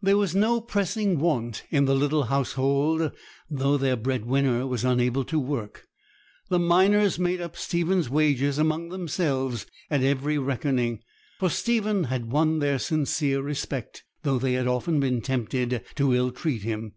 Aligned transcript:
There 0.00 0.16
was 0.16 0.34
no 0.34 0.62
pressing 0.62 1.18
want 1.18 1.62
in 1.68 1.84
the 1.84 1.94
little 1.94 2.22
household, 2.22 3.12
though 3.50 3.76
their 3.76 3.96
bread 3.98 4.24
winner 4.24 4.66
was 4.66 4.82
unable 4.82 5.24
to 5.24 5.38
work. 5.38 5.86
The 6.48 6.58
miners 6.58 7.18
made 7.18 7.42
up 7.42 7.54
Stephen's 7.54 8.08
wages 8.08 8.56
among 8.56 8.88
themselves 8.88 9.66
at 9.90 10.02
every 10.02 10.38
reckoning, 10.38 11.00
for 11.38 11.50
Stephen 11.50 12.04
had 12.04 12.32
won 12.32 12.60
their 12.60 12.78
sincere 12.78 13.42
respect, 13.42 14.04
though 14.22 14.38
they 14.38 14.54
had 14.54 14.66
often 14.66 15.00
been 15.00 15.20
tempted 15.20 15.84
to 15.96 16.14
ill 16.14 16.30
treat 16.30 16.62
him. 16.62 16.94